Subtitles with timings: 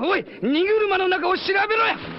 [0.00, 2.17] おい荷車の中を調べろや。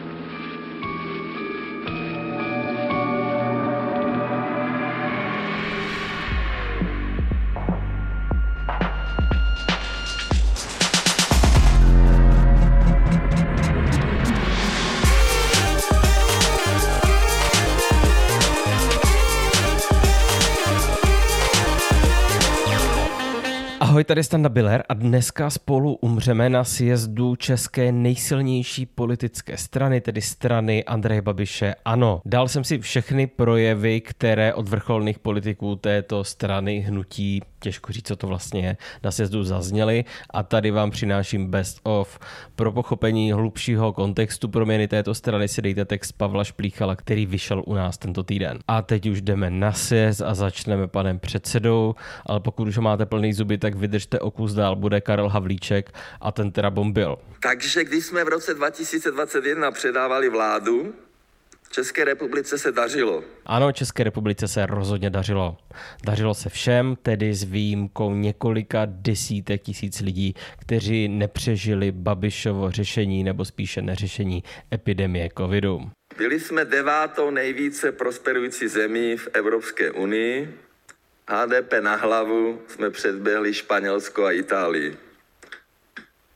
[23.99, 30.21] Ahoj, tady Standa Biller a dneska spolu umřeme na sjezdu české nejsilnější politické strany, tedy
[30.21, 32.21] strany Andreje Babiše Ano.
[32.25, 38.15] Dal jsem si všechny projevy, které od vrcholných politiků této strany hnutí těžko říct, co
[38.15, 42.19] to vlastně je, na sjezdu zazněly a tady vám přináším best of.
[42.55, 47.73] Pro pochopení hlubšího kontextu proměny této strany si dejte text Pavla Šplíchala, který vyšel u
[47.73, 48.59] nás tento týden.
[48.67, 51.95] A teď už jdeme na sjezd a začneme panem předsedou,
[52.25, 55.91] ale pokud už ho máte plný zuby, tak vydržte o kus dál, bude Karel Havlíček
[56.21, 57.17] a ten teda bombil.
[57.41, 60.93] Takže když jsme v roce 2021 předávali vládu,
[61.71, 63.23] České republice se dařilo.
[63.45, 65.57] Ano, České republice se rozhodně dařilo.
[66.05, 73.45] Dařilo se všem, tedy s výjimkou několika desítek tisíc lidí, kteří nepřežili Babišovo řešení nebo
[73.45, 74.43] spíše neřešení
[74.73, 75.91] epidemie covidu.
[76.17, 80.68] Byli jsme devátou nejvíce prosperující zemí v Evropské unii.
[81.29, 84.97] HDP na hlavu jsme předběhli Španělsko a Itálii.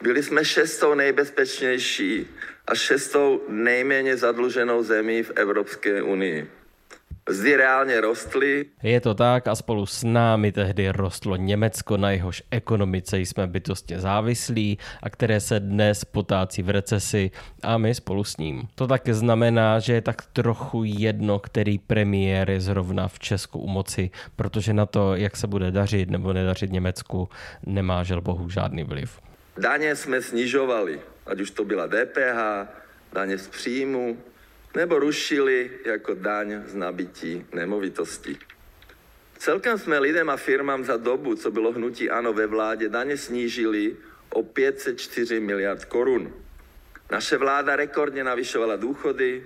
[0.01, 2.27] Byli jsme šestou nejbezpečnější
[2.67, 6.51] a šestou nejméně zadluženou zemí v Evropské unii.
[7.29, 8.65] Zdy reálně rostly.
[8.83, 13.99] Je to tak a spolu s námi tehdy rostlo Německo, na jehož ekonomice jsme bytostně
[13.99, 18.67] závislí a které se dnes potácí v recesi a my spolu s ním.
[18.75, 23.67] To také znamená, že je tak trochu jedno, který premiér je zrovna v Česku u
[23.67, 27.29] moci, protože na to, jak se bude dařit nebo nedařit Německu,
[27.65, 29.19] nemá žel bohu žádný vliv.
[29.57, 32.67] Daně jsme snižovali, ať už to byla DPH,
[33.13, 34.17] daně z příjmu,
[34.75, 38.39] nebo rušili jako daň z nabití nemovitostí.
[39.37, 43.95] Celkem jsme lidem a firmám za dobu, co bylo hnutí ANO ve vládě, daně snížili
[44.29, 46.33] o 504 miliard korun.
[47.11, 49.45] Naše vláda rekordně navyšovala důchody,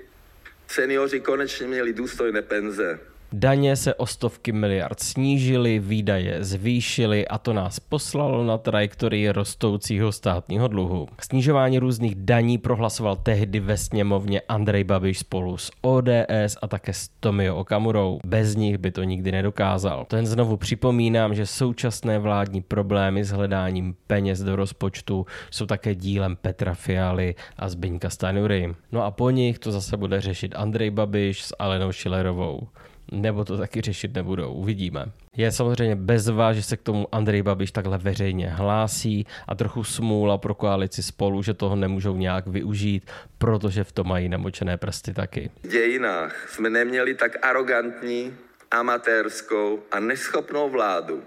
[0.67, 2.99] seniori konečně měli důstojné penze.
[3.33, 10.11] Daně se o stovky miliard snížily, výdaje zvýšily a to nás poslalo na trajektorii rostoucího
[10.11, 11.07] státního dluhu.
[11.21, 17.09] Snižování různých daní prohlasoval tehdy ve sněmovně Andrej Babiš spolu s ODS a také s
[17.19, 18.19] Tomio Okamurou.
[18.25, 20.05] Bez nich by to nikdy nedokázal.
[20.05, 26.35] Ten znovu připomínám, že současné vládní problémy s hledáním peněz do rozpočtu jsou také dílem
[26.35, 28.75] Petra Fialy a Zbyňka Stanury.
[28.91, 32.67] No a po nich to zase bude řešit Andrej Babiš s Alenou Šilerovou
[33.11, 35.05] nebo to taky řešit nebudou, uvidíme.
[35.37, 40.37] Je samozřejmě bezva, že se k tomu Andrej Babiš takhle veřejně hlásí a trochu smůla
[40.37, 45.51] pro koalici spolu, že toho nemůžou nějak využít, protože v tom mají namočené prsty taky.
[45.63, 48.33] V dějinách jsme neměli tak arrogantní,
[48.71, 51.23] amatérskou a neschopnou vládu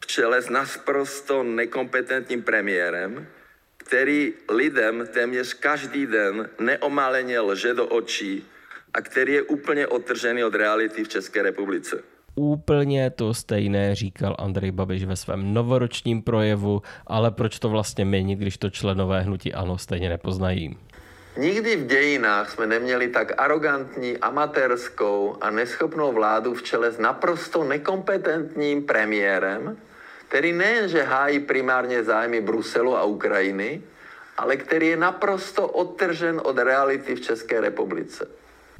[0.00, 3.26] v čele s nasprosto nekompetentním premiérem,
[3.76, 8.44] který lidem téměř každý den neomaleně lže do očí
[8.94, 12.02] a který je úplně odtržený od reality v České republice.
[12.34, 18.38] Úplně to stejné říkal Andrej Babiš ve svém novoročním projevu, ale proč to vlastně měnit,
[18.38, 20.78] když to členové hnutí ANO stejně nepoznají?
[21.36, 27.64] Nikdy v dějinách jsme neměli tak arrogantní, amatérskou a neschopnou vládu v čele s naprosto
[27.64, 29.76] nekompetentním premiérem,
[30.28, 33.82] který nejenže hájí primárně zájmy Bruselu a Ukrajiny,
[34.38, 38.26] ale který je naprosto odtržen od reality v České republice.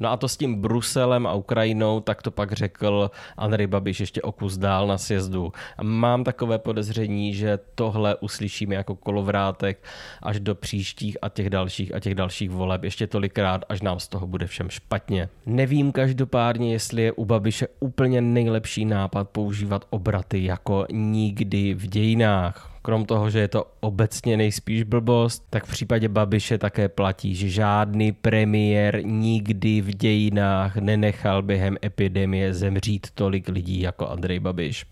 [0.01, 4.21] No a to s tím Bruselem a Ukrajinou, tak to pak řekl Andrej Babiš ještě
[4.21, 5.53] o kus dál na sjezdu.
[5.81, 9.83] Mám takové podezření, že tohle uslyšíme jako kolovrátek
[10.21, 14.07] až do příštích a těch dalších a těch dalších voleb ještě tolikrát, až nám z
[14.07, 15.29] toho bude všem špatně.
[15.45, 22.70] Nevím každopádně, jestli je u Babiše úplně nejlepší nápad používat obraty jako nikdy v dějinách.
[22.81, 27.49] Krom toho, že je to obecně nejspíš blbost, tak v případě Babiše také platí, že
[27.49, 34.85] žádný premiér nikdy v dějinách nenechal během epidemie zemřít tolik lidí jako Andrej Babiš.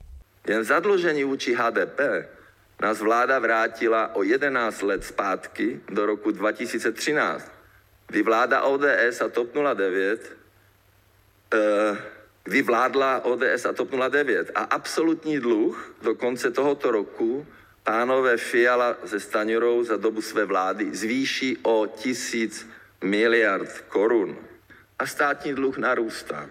[0.48, 2.00] Jen zadlužení vůči HDP
[2.82, 7.52] nás vláda vrátila o 11 let zpátky do roku 2013,
[8.08, 10.38] kdy vláda ODS a TOP 09
[11.54, 11.98] eh,
[12.44, 12.66] kdy
[13.24, 17.48] ODS a TOP 09 a absolutní dluh do konce tohoto roku
[17.90, 22.70] pánové Fiala se Staňurou za dobu své vlády zvýší o tisíc
[23.04, 24.36] miliard korun
[25.00, 26.50] a státní dluh narůstá.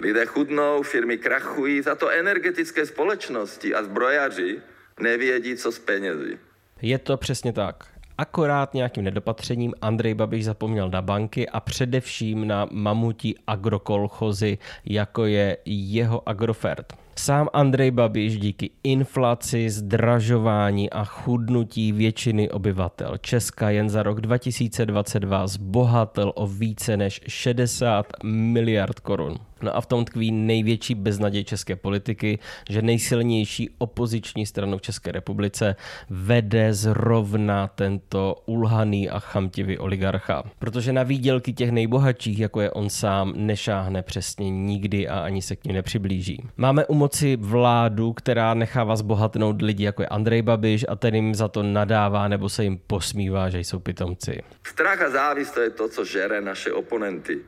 [0.00, 4.60] Lidé chudnou, firmy krachují, za to energetické společnosti a zbrojaři
[5.00, 6.38] nevědí, co s penězi.
[6.82, 7.84] Je to přesně tak.
[8.18, 15.56] Akorát nějakým nedopatřením Andrej Babiš zapomněl na banky a především na mamutí agrokolchozy, jako je
[15.64, 17.07] jeho Agrofert.
[17.18, 25.46] Sám Andrej Babiš díky inflaci, zdražování a chudnutí většiny obyvatel Česka jen za rok 2022
[25.46, 29.47] zbohatel o více než 60 miliard korun.
[29.62, 32.38] No a v tom tkví největší beznaděj české politiky,
[32.70, 35.76] že nejsilnější opoziční stranu v České republice
[36.10, 40.42] vede zrovna tento ulhaný a chamtivý oligarcha.
[40.58, 45.56] Protože na výdělky těch nejbohatších, jako je on sám, nešáhne přesně nikdy a ani se
[45.56, 46.48] k ním nepřiblíží.
[46.56, 51.34] Máme u moci vládu, která nechává zbohatnout lidi, jako je Andrej Babiš a ten jim
[51.34, 54.42] za to nadává nebo se jim posmívá, že jsou pitomci.
[54.66, 57.38] Strach a závist to je to, co žere naše oponenty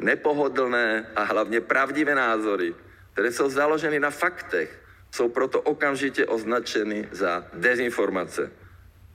[0.00, 2.74] nepohodlné a hlavně pravdivé názory,
[3.12, 4.80] které jsou založeny na faktech,
[5.10, 8.50] jsou proto okamžitě označeny za dezinformace.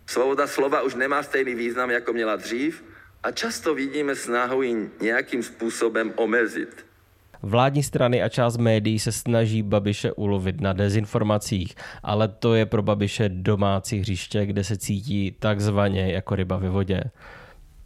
[0.05, 2.83] Svoboda slova už nemá stejný význam, jako měla dřív
[3.23, 6.85] a často vidíme snahu ji nějakým způsobem omezit.
[7.41, 12.81] Vládní strany a část médií se snaží Babiše ulovit na dezinformacích, ale to je pro
[12.81, 17.01] Babiše domácí hřiště, kde se cítí takzvaně jako ryba ve vodě.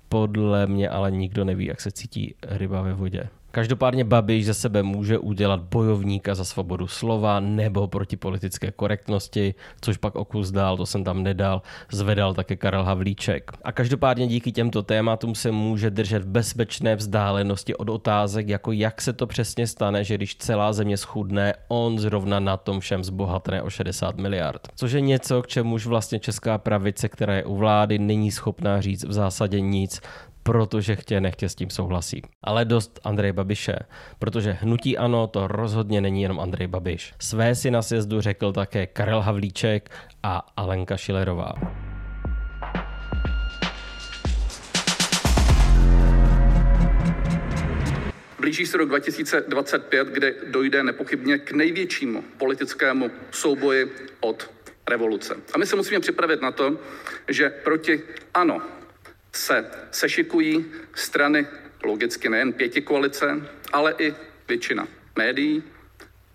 [0.10, 3.30] Podle mě ale nikdo neví, jak se cítí ryba ve vodě.
[3.52, 9.98] Každopádně Babiš ze sebe může udělat bojovníka za svobodu slova nebo proti politické korektnosti, což
[9.98, 11.62] pak okus dál, to jsem tam nedal,
[11.92, 13.52] zvedal také Karel Havlíček.
[13.64, 19.02] A každopádně díky těmto tématům se může držet v bezpečné vzdálenosti od otázek, jako jak
[19.02, 23.62] se to přesně stane, že když celá země schudne, on zrovna na tom všem zbohatne
[23.62, 24.68] o 60 miliard.
[24.76, 29.04] Což je něco, k čemuž vlastně česká pravice, která je u vlády, není schopná říct
[29.04, 30.02] v zásadě nic,
[30.44, 32.22] protože chtě nechtě s tím souhlasí.
[32.44, 33.76] Ale dost Andrej Babiše,
[34.20, 37.14] protože hnutí ano, to rozhodně není jenom Andrej Babiš.
[37.20, 39.92] Své si na sjezdu řekl také Karel Havlíček
[40.24, 41.54] a Alenka Šilerová.
[48.40, 53.86] Blíží se rok 2025, kde dojde nepochybně k největšímu politickému souboji
[54.20, 54.52] od
[54.90, 55.36] revoluce.
[55.54, 56.78] A my se musíme připravit na to,
[57.28, 58.02] že proti
[58.34, 58.62] ano
[59.32, 60.66] se sešikují
[60.96, 61.48] strany,
[61.84, 63.42] logicky nejen pěti koalice,
[63.72, 64.14] ale i
[64.48, 65.64] většina médií,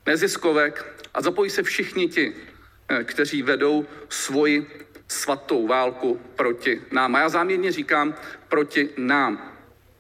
[0.07, 2.33] neziskovek a zapojí se všichni ti,
[2.89, 4.67] eh, kteří vedou svoji
[5.09, 7.17] svatou válku proti nám.
[7.17, 8.15] A já záměrně říkám
[8.49, 9.53] proti nám.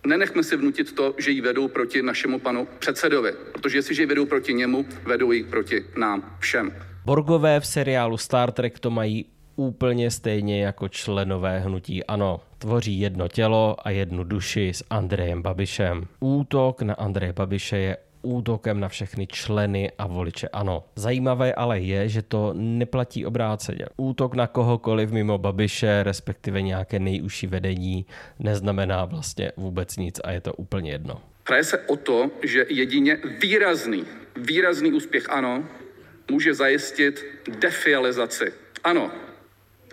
[0.06, 4.26] Nenechme si vnutit to, že ji vedou proti našemu panu předsedovi, protože jestliže ji vedou
[4.26, 6.74] proti němu, vedou ji proti nám všem.
[7.04, 12.40] Borgové v seriálu Star Trek to mají úplně stejně jako členové hnutí ANO.
[12.58, 16.06] Tvoří jedno tělo a jednu duši s Andrejem Babišem.
[16.20, 20.84] Útok na Andreje Babiše je útokem na všechny členy a voliče ANO.
[20.96, 23.86] Zajímavé ale je, že to neplatí obráceně.
[23.96, 28.06] Útok na kohokoliv mimo Babiše, respektive nějaké nejužší vedení,
[28.38, 31.20] neznamená vlastně vůbec nic a je to úplně jedno.
[31.48, 34.04] Hraje se o to, že jedině výrazný,
[34.36, 35.64] výrazný úspěch ANO
[36.30, 37.24] může zajistit
[37.60, 38.52] defializaci.
[38.84, 39.10] Ano,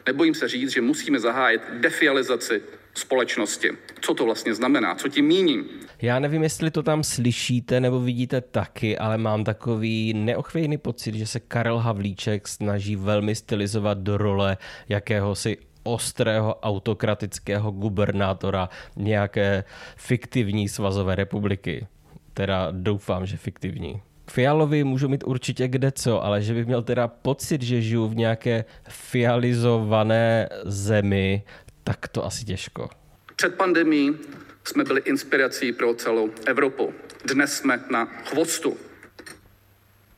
[0.06, 2.62] nebojím se říct, že musíme zahájit defializaci
[2.94, 3.70] společnosti.
[4.02, 4.96] Co to vlastně znamená?
[4.96, 5.70] Co tím míním?
[6.02, 11.28] Já nevím, jestli to tam slyšíte nebo vidíte taky, ale mám takový neochvějný pocit, že
[11.28, 14.58] se Karel Havlíček snaží velmi stylizovat do role
[14.90, 19.64] jakéhosi ostrého autokratického gubernátora nějaké
[19.98, 21.88] fiktivní svazové republiky.
[22.34, 24.02] Teda doufám, že fiktivní.
[24.32, 28.16] Fialovi můžu mít určitě kde co, ale že bych měl teda pocit, že žiju v
[28.16, 31.44] nějaké fializované zemi,
[31.84, 32.90] tak to asi těžko.
[33.36, 34.16] Před pandemí
[34.64, 36.94] jsme byli inspirací pro celou Evropu.
[37.26, 38.78] Dnes jsme na chvostu.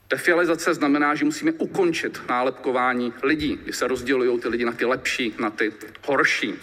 [0.09, 5.33] Defializace znamená, že musíme ukončit nálepkování lidí, kdy se rozdělují ty lidi na ty lepší,
[5.39, 5.73] na ty
[6.07, 6.53] horší.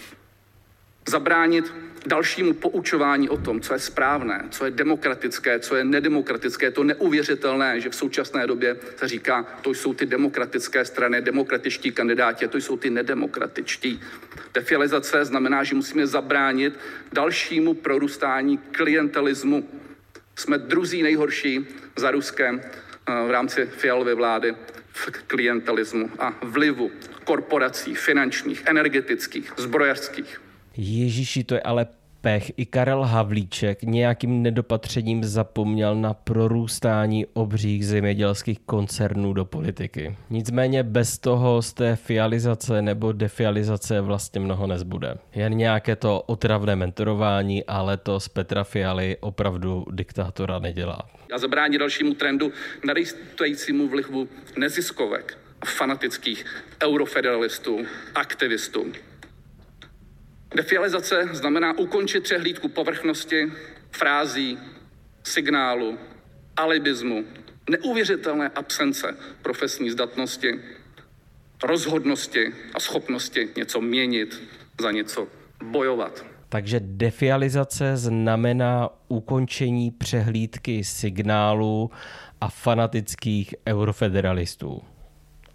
[1.07, 1.73] Zabránit
[2.05, 7.81] dalšímu poučování o tom, co je správné, co je demokratické, co je nedemokratické, to neuvěřitelné,
[7.81, 12.77] že v současné době se říká, to jsou ty demokratické strany, demokratičtí kandidáti, to jsou
[12.77, 14.01] ty nedemokratičtí.
[14.53, 16.79] Defializace znamená, že musíme zabránit
[17.13, 19.69] dalšímu prorůstání klientelismu.
[20.35, 24.55] Jsme druzí nejhorší za Ruskem eh, v rámci fialové vlády
[24.93, 26.91] v klientelismu a vlivu
[27.23, 30.40] korporací finančních, energetických, zbrojařských.
[30.77, 31.87] Ježíši, to je ale
[32.21, 32.51] pech.
[32.57, 40.17] I Karel Havlíček nějakým nedopatřením zapomněl na prorůstání obřích zemědělských koncernů do politiky.
[40.29, 45.15] Nicméně bez toho z té fializace nebo defializace vlastně mnoho nezbude.
[45.35, 50.99] Jen nějaké to otravné mentorování, ale to z Petra Fialy opravdu diktátora nedělá.
[51.33, 52.51] A zabránit dalšímu trendu
[52.85, 56.45] narůstajícímu vlivu neziskovek, fanatických
[56.83, 57.79] eurofederalistů,
[58.15, 58.85] aktivistů.
[60.55, 63.51] Defializace znamená ukončit přehlídku povrchnosti,
[63.91, 64.57] frází,
[65.23, 65.97] signálu,
[66.57, 67.23] alibismu,
[67.69, 70.59] neuvěřitelné absence profesní zdatnosti,
[71.63, 74.41] rozhodnosti a schopnosti něco měnit,
[74.81, 75.27] za něco
[75.63, 76.25] bojovat.
[76.49, 81.91] Takže defializace znamená ukončení přehlídky signálu
[82.41, 84.81] a fanatických eurofederalistů.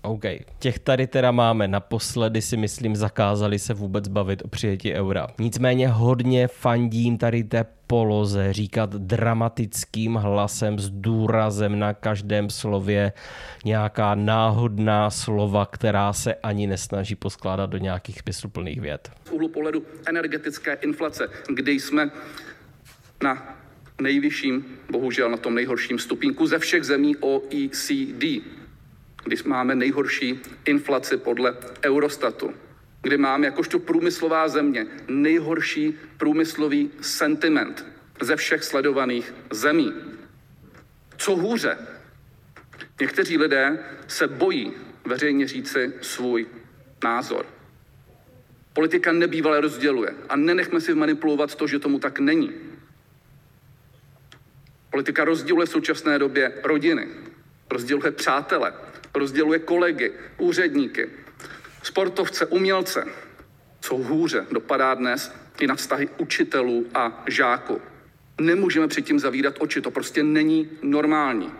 [0.06, 0.22] OK.
[0.58, 1.68] Těch tady teda máme.
[1.68, 5.26] Naposledy si myslím zakázali se vůbec bavit o přijetí eura.
[5.38, 13.12] Nicméně hodně fandím tady té poloze říkat dramatickým hlasem s důrazem na každém slově
[13.64, 19.10] nějaká náhodná slova, která se ani nesnaží poskládat do nějakých smysluplných věd.
[19.24, 22.10] Z úhlu pohledu energetické inflace, kdy jsme
[23.22, 23.58] na
[24.00, 28.24] nejvyšším, bohužel na tom nejhorším stupínku ze všech zemí OECD
[29.26, 32.54] když máme nejhorší inflaci podle Eurostatu,
[33.02, 37.86] kdy máme jakožto průmyslová země nejhorší průmyslový sentiment
[38.20, 39.92] ze všech sledovaných zemí.
[41.16, 41.78] Co hůře,
[43.00, 44.72] někteří lidé se bojí
[45.04, 46.46] veřejně říci svůj
[47.04, 47.46] názor.
[48.72, 52.50] Politika nebývale rozděluje a nenechme si manipulovat to, že tomu tak není.
[54.90, 57.08] Politika rozděluje v současné době rodiny,
[57.70, 58.72] rozděluje přátele,
[59.18, 61.10] rozděluje kolegy, úředníky,
[61.82, 63.06] sportovce, umělce.
[63.80, 67.80] Co hůře dopadá dnes i na vztahy učitelů a žáků.
[68.40, 71.52] Nemůžeme předtím zavírat oči, to prostě není normální.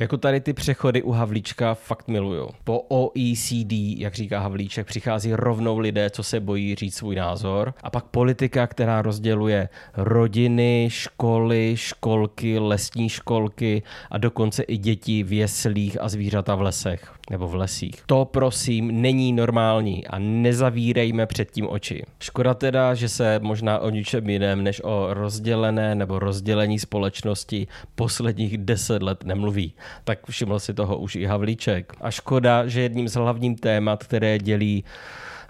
[0.00, 2.48] Jako tady ty přechody u Havlíčka fakt miluju.
[2.64, 7.74] Po OECD, jak říká Havlíček, přichází rovnou lidé, co se bojí říct svůj názor.
[7.82, 15.32] A pak politika, která rozděluje rodiny, školy, školky, lesní školky a dokonce i děti v
[15.32, 18.02] jeslích a zvířata v lesech nebo v lesích.
[18.06, 22.02] To prosím není normální a nezavírejme před tím oči.
[22.20, 28.58] Škoda teda, že se možná o ničem jiném než o rozdělené nebo rozdělení společnosti posledních
[28.58, 29.72] deset let nemluví.
[30.04, 31.92] Tak všiml si toho už i Havlíček.
[32.00, 34.84] A škoda, že jedním z hlavním témat, které dělí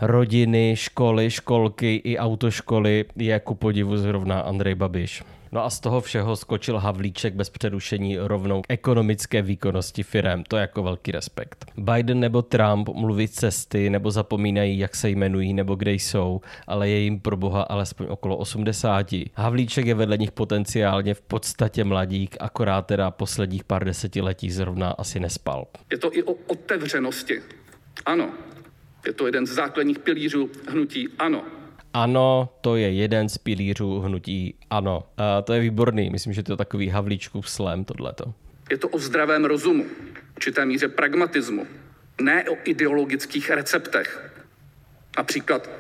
[0.01, 5.23] rodiny, školy, školky i autoškoly je ku podivu zrovna Andrej Babiš.
[5.57, 10.45] No a z toho všeho skočil Havlíček bez přerušení rovnou k ekonomické výkonnosti firem.
[10.45, 11.65] To je jako velký respekt.
[11.77, 16.99] Biden nebo Trump mluví cesty nebo zapomínají, jak se jmenují nebo kde jsou, ale je
[16.99, 19.07] jim pro boha alespoň okolo 80.
[19.35, 25.21] Havlíček je vedle nich potenciálně v podstatě mladík, akorát teda posledních pár desetiletí zrovna asi
[25.21, 25.67] nespal.
[25.91, 27.43] Je to i o otevřenosti.
[28.07, 28.31] Ano,
[29.07, 31.56] je to jeden z základních pilířů hnutí ANO.
[31.97, 35.03] Ano, to je jeden z pilířů hnutí ano.
[35.17, 38.35] A to je výborný, myslím, že to je takový havlíčkův slam tohleto.
[38.71, 39.85] Je to o zdravém rozumu,
[40.37, 41.67] určité míře pragmatismu,
[42.21, 44.33] ne o ideologických receptech.
[45.17, 45.71] Například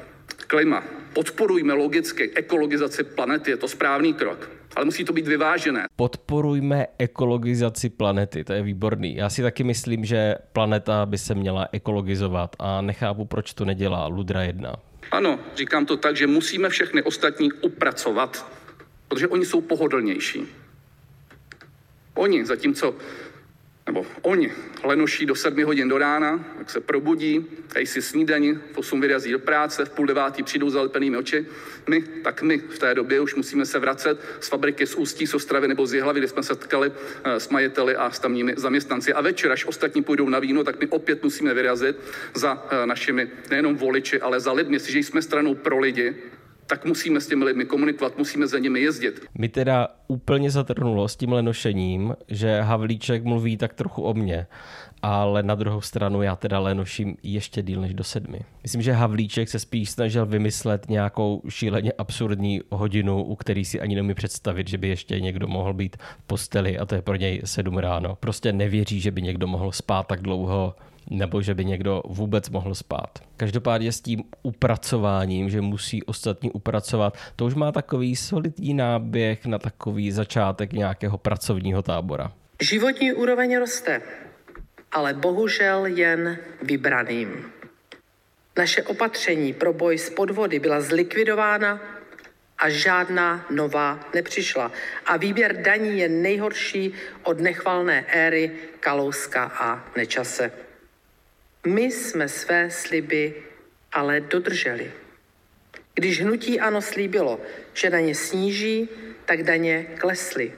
[0.46, 0.84] klima.
[1.12, 5.86] Podporujme logicky ekologizaci planety, je to správný krok, ale musí to být vyvážené.
[5.96, 9.16] Podporujme ekologizaci planety, to je výborný.
[9.16, 14.06] Já si taky myslím, že planeta by se měla ekologizovat a nechápu, proč to nedělá
[14.06, 14.76] Ludra 1.
[15.10, 18.46] Ano, říkám to tak, že musíme všechny ostatní upracovat,
[19.08, 20.42] protože oni jsou pohodlnější.
[22.14, 22.94] Oni, zatímco,
[23.86, 24.52] nebo oni
[24.84, 29.32] lenoší do sedmi hodin do rána, tak se probudí, dají si snídani, v 8 vyrazí
[29.32, 31.46] do práce, v půl devátý přijdou zalepenými oči.
[31.88, 35.34] My, tak my v té době už musíme se vracet z fabriky z Ústí, z
[35.34, 36.92] Ostravy nebo z Jihlavy, kde jsme se setkali
[37.24, 39.12] eh, s majiteli a s tamními zaměstnanci.
[39.12, 41.96] A večer, až ostatní půjdou na víno, tak my opět musíme vyrazit
[42.34, 44.76] za eh, našimi nejenom voliči, ale za lidmi.
[44.76, 46.14] Jestliže jsme stranou pro lidi,
[46.66, 49.20] tak musíme s těmi lidmi komunikovat, musíme za nimi jezdit.
[49.38, 54.46] Mi teda úplně zatrnulo s tím lenošením, že Havlíček mluví tak trochu o mně,
[55.02, 58.40] ale na druhou stranu já teda lenoším ještě díl než do sedmi.
[58.62, 63.94] Myslím, že Havlíček se spíš snažil vymyslet nějakou šíleně absurdní hodinu, u který si ani
[63.94, 67.40] nemí představit, že by ještě někdo mohl být v posteli a to je pro něj
[67.44, 68.16] sedm ráno.
[68.20, 70.74] Prostě nevěří, že by někdo mohl spát tak dlouho
[71.10, 73.18] nebo že by někdo vůbec mohl spát.
[73.36, 79.58] Každopádně s tím upracováním, že musí ostatní upracovat, to už má takový solidní náběh na
[79.58, 82.32] takový začátek nějakého pracovního tábora.
[82.62, 84.02] Životní úroveň roste,
[84.92, 87.28] ale bohužel jen vybraným.
[88.58, 91.80] Naše opatření pro boj s podvody byla zlikvidována
[92.58, 94.72] a žádná nová nepřišla.
[95.06, 100.65] A výběr daní je nejhorší od nechvalné éry Kalouska a Nečase.
[101.66, 103.34] My jsme své sliby
[103.92, 104.92] ale dodrželi.
[105.94, 107.40] Když hnutí ANO slíbilo,
[107.74, 108.88] že daně sníží,
[109.24, 110.52] tak daně klesly.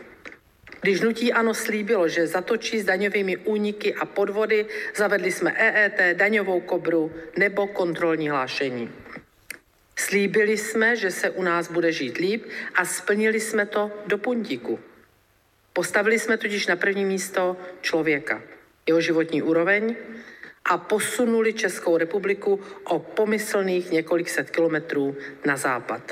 [0.81, 6.61] Když hnutí ANO slíbilo, že zatočí s daňovými úniky a podvody, zavedli jsme EET, daňovou
[6.61, 8.93] kobru nebo kontrolní hlášení.
[9.97, 14.81] Slíbili jsme, že se u nás bude žít líp a splnili jsme to do puntíku.
[15.73, 18.43] Postavili jsme totiž na první místo člověka,
[18.87, 19.97] jeho životní úroveň
[20.65, 26.03] a posunuli Českou republiku o pomyslných několik set kilometrů na západ.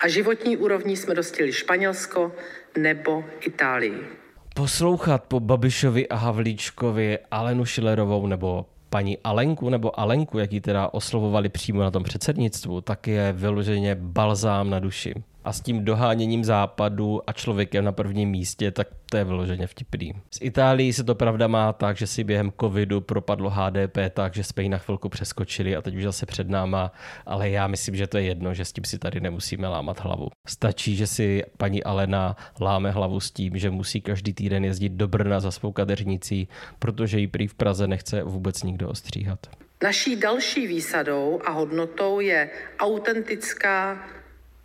[0.00, 2.32] A životní úrovní jsme dostali Španělsko
[2.78, 4.06] nebo Itálii.
[4.54, 10.88] Poslouchat po Babišovi a Havlíčkovi Alenu Šilerovou nebo paní Alenku nebo Alenku, jak ji teda
[10.88, 16.44] oslovovali přímo na tom předsednictvu, tak je vyloženě balzám na duši a s tím doháněním
[16.44, 20.12] západu a člověkem na prvním místě, tak to je vyloženě vtipný.
[20.30, 24.44] Z Itálii se to pravda má tak, že si během covidu propadlo HDP tak, že
[24.44, 26.92] jsme ji na chvilku přeskočili a teď už zase před náma,
[27.26, 30.28] ale já myslím, že to je jedno, že s tím si tady nemusíme lámat hlavu.
[30.48, 35.08] Stačí, že si paní Alena láme hlavu s tím, že musí každý týden jezdit do
[35.08, 39.38] Brna za svou kadeřnicí, protože ji prý v Praze nechce vůbec nikdo ostříhat.
[39.82, 43.98] Naší další výsadou a hodnotou je autentická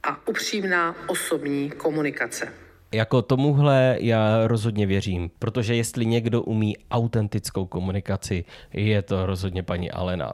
[0.04, 2.54] a upřímná osobní komunikace.
[2.92, 9.92] Jako tomuhle já rozhodně věřím, protože jestli někdo umí autentickou komunikaci, je to rozhodně paní
[9.92, 10.32] Alena.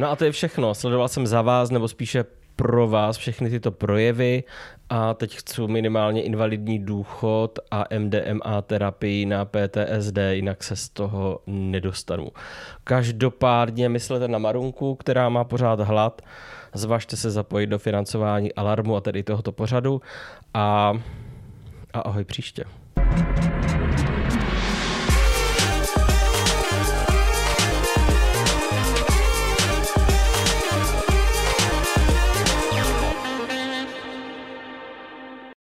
[0.00, 0.74] No a to je všechno.
[0.74, 2.24] Sledoval jsem za vás, nebo spíše
[2.56, 4.44] pro vás všechny tyto projevy
[4.90, 11.40] a teď chci minimálně invalidní důchod a MDMA terapii na PTSD, jinak se z toho
[11.46, 12.28] nedostanu.
[12.84, 16.22] Každopádně myslete na Marunku, která má pořád hlad,
[16.74, 20.02] zvažte se zapojit do financování Alarmu a tedy tohoto pořadu
[20.54, 20.92] a,
[21.92, 22.64] a ahoj příště.